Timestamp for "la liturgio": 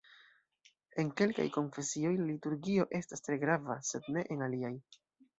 2.21-2.85